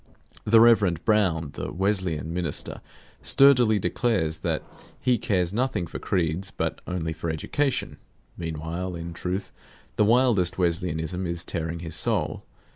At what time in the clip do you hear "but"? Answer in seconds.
6.49-6.81